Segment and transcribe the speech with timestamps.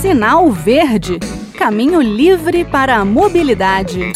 [0.00, 1.18] Sinal Verde
[1.56, 4.12] Caminho livre para a mobilidade.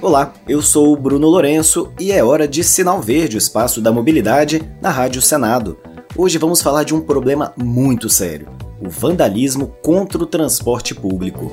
[0.00, 3.90] Olá, eu sou o Bruno Lourenço e é hora de Sinal Verde, o espaço da
[3.90, 5.78] mobilidade, na Rádio Senado.
[6.16, 8.48] Hoje vamos falar de um problema muito sério:
[8.80, 11.52] o vandalismo contra o transporte público.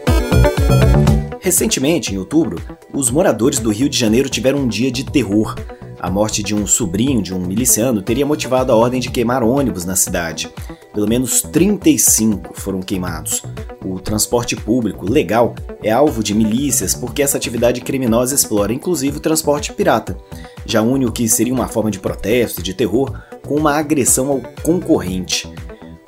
[1.39, 2.62] Recentemente, em outubro,
[2.94, 5.55] os moradores do Rio de Janeiro tiveram um dia de terror.
[6.00, 9.84] A morte de um sobrinho de um miliciano teria motivado a ordem de queimar ônibus
[9.84, 10.52] na cidade.
[10.93, 13.41] Pelo menos 35 foram queimados.
[13.84, 19.22] O transporte público legal é alvo de milícias porque essa atividade criminosa explora inclusive o
[19.22, 20.17] transporte pirata.
[20.66, 24.41] Já une o que seria uma forma de protesto de terror com uma agressão ao
[24.61, 25.52] concorrente.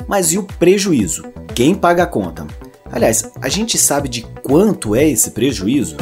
[0.08, 1.24] Mas e o prejuízo?
[1.56, 2.46] Quem paga a conta?
[2.92, 5.98] Aliás, a gente sabe de quanto é esse prejuízo?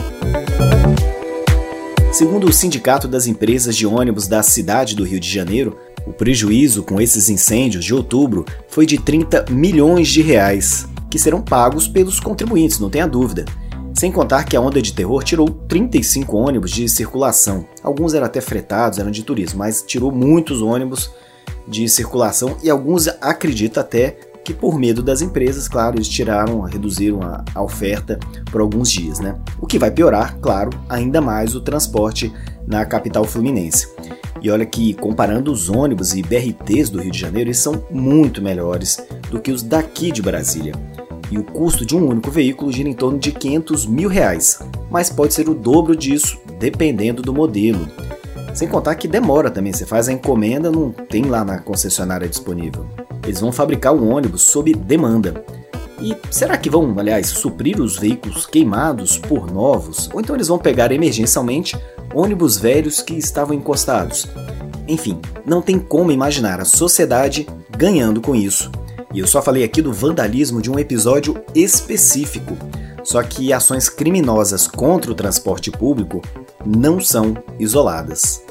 [2.17, 6.81] Segundo o Sindicato das Empresas de Ônibus da cidade do Rio de Janeiro, o prejuízo
[6.81, 12.19] com esses incêndios de outubro foi de 30 milhões de reais, que serão pagos pelos
[12.19, 13.45] contribuintes, não tenha dúvida.
[13.93, 17.67] Sem contar que a onda de terror tirou 35 ônibus de circulação.
[17.83, 21.11] Alguns eram até fretados, eram de turismo, mas tirou muitos ônibus
[21.67, 27.21] de circulação e alguns acredita até que por medo das empresas, claro, eles tiraram, reduziram
[27.21, 28.17] a, a oferta
[28.49, 29.37] por alguns dias, né?
[29.59, 32.31] O que vai piorar, claro, ainda mais o transporte
[32.65, 33.93] na capital fluminense.
[34.41, 38.41] E olha que comparando os ônibus e BRTs do Rio de Janeiro, eles são muito
[38.41, 38.97] melhores
[39.29, 40.73] do que os daqui de Brasília.
[41.29, 45.09] E o custo de um único veículo gira em torno de 500 mil reais, mas
[45.09, 47.85] pode ser o dobro disso, dependendo do modelo.
[48.53, 52.87] Sem contar que demora também, você faz a encomenda, não tem lá na concessionária disponível.
[53.27, 55.43] Eles vão fabricar um ônibus sob demanda.
[56.01, 60.09] E será que vão, aliás, suprir os veículos queimados por novos?
[60.13, 61.77] Ou então eles vão pegar emergencialmente
[62.13, 64.27] ônibus velhos que estavam encostados?
[64.87, 68.71] Enfim, não tem como imaginar a sociedade ganhando com isso.
[69.13, 72.55] E eu só falei aqui do vandalismo de um episódio específico.
[73.03, 76.21] Só que ações criminosas contra o transporte público
[76.65, 78.43] não são isoladas.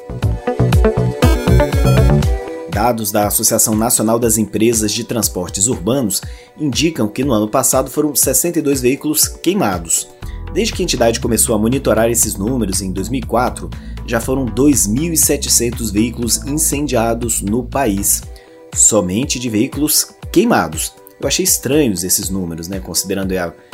[2.77, 6.21] Dados da Associação Nacional das Empresas de Transportes Urbanos
[6.61, 10.07] indicam que no ano passado foram 62 veículos queimados.
[10.53, 13.71] Desde que a entidade começou a monitorar esses números em 2004,
[14.07, 18.23] já foram 2.700 veículos incendiados no país,
[18.75, 20.93] somente de veículos queimados.
[21.19, 22.79] Eu achei estranhos esses números, né?
[22.79, 23.33] Considerando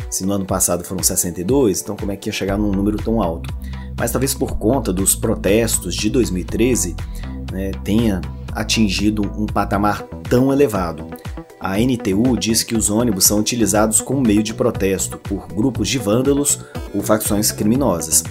[0.09, 3.21] se no ano passado foram 62, então como é que ia chegar num número tão
[3.21, 3.53] alto?
[3.99, 6.95] Mas talvez por conta dos protestos de 2013,
[7.51, 8.21] né, tenha
[8.53, 11.07] atingido um patamar tão elevado.
[11.59, 15.99] A NTU diz que os ônibus são utilizados como meio de protesto por grupos de
[15.99, 16.59] vândalos
[16.95, 18.25] ou facções criminosas.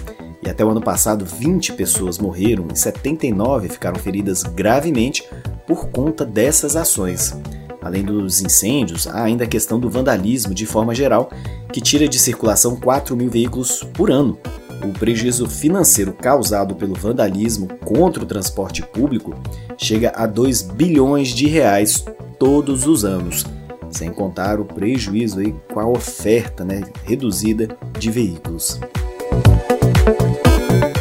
[0.44, 5.24] E até o ano passado, 20 pessoas morreram e 79 ficaram feridas gravemente
[5.66, 7.34] por conta dessas ações.
[7.80, 11.30] Além dos incêndios, há ainda a questão do vandalismo de forma geral,
[11.72, 14.38] que tira de circulação 4 mil veículos por ano,
[14.84, 19.34] o prejuízo financeiro causado pelo vandalismo contra o transporte público
[19.76, 22.04] chega a 2 bilhões de reais
[22.38, 23.44] todos os anos,
[23.90, 28.80] sem contar o prejuízo aí com a oferta né, reduzida de veículos.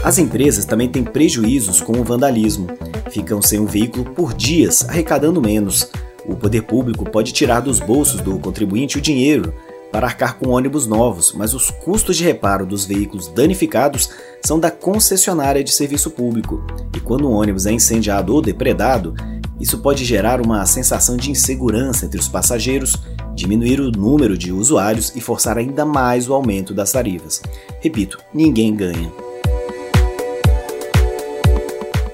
[0.03, 2.67] As empresas também têm prejuízos com o vandalismo.
[3.11, 5.89] Ficam sem um veículo por dias, arrecadando menos.
[6.25, 9.53] O poder público pode tirar dos bolsos do contribuinte o dinheiro
[9.91, 14.09] para arcar com ônibus novos, mas os custos de reparo dos veículos danificados
[14.43, 16.65] são da concessionária de serviço público,
[16.95, 19.13] e quando um ônibus é incendiado ou depredado,
[19.59, 22.97] isso pode gerar uma sensação de insegurança entre os passageiros,
[23.35, 27.41] diminuir o número de usuários e forçar ainda mais o aumento das tarifas.
[27.79, 29.11] Repito, ninguém ganha.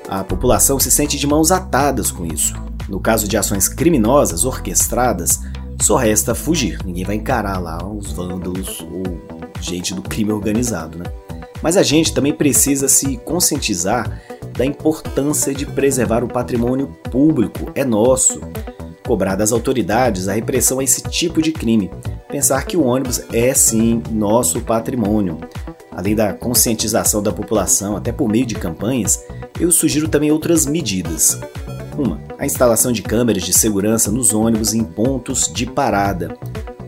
[0.09, 2.53] A população se sente de mãos atadas com isso.
[2.89, 5.41] No caso de ações criminosas orquestradas,
[5.81, 6.79] só resta fugir.
[6.85, 9.03] Ninguém vai encarar lá os vândalos ou
[9.61, 11.05] gente do crime organizado, né?
[11.61, 14.21] Mas a gente também precisa se conscientizar
[14.57, 18.41] da importância de preservar o patrimônio público, é nosso.
[19.05, 21.89] Cobrar das autoridades a repressão a esse tipo de crime.
[22.27, 25.39] Pensar que o ônibus é sim nosso patrimônio.
[25.91, 29.23] Além da conscientização da população, até por meio de campanhas,
[29.59, 31.39] eu sugiro também outras medidas.
[31.97, 36.37] Uma, a instalação de câmeras de segurança nos ônibus em pontos de parada.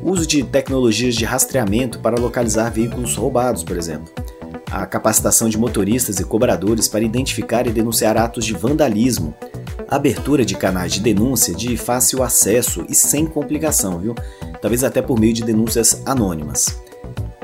[0.03, 4.13] Uso de tecnologias de rastreamento para localizar veículos roubados, por exemplo.
[4.71, 9.33] A capacitação de motoristas e cobradores para identificar e denunciar atos de vandalismo.
[9.87, 14.13] A abertura de canais de denúncia de fácil acesso e sem complicação, viu?
[14.61, 16.79] Talvez até por meio de denúncias anônimas.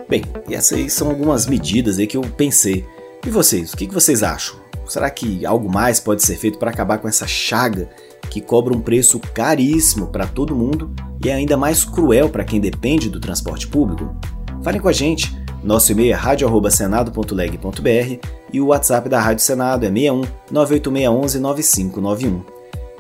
[0.08, 2.86] Bem, essas aí são algumas medidas aí que eu pensei.
[3.26, 4.65] E vocês, o que vocês acham?
[4.88, 7.90] Será que algo mais pode ser feito para acabar com essa chaga
[8.30, 10.92] que cobra um preço caríssimo para todo mundo
[11.24, 14.16] e é ainda mais cruel para quem depende do transporte público?
[14.64, 15.36] Falem com a gente.
[15.64, 20.22] Nosso e-mail é radio@senado.leg.br e o WhatsApp da Rádio Senado é 61
[20.52, 22.42] 98611 9591.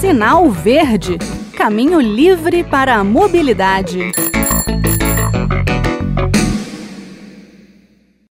[0.00, 1.18] Sinal Verde
[1.56, 4.12] Caminho livre para a mobilidade.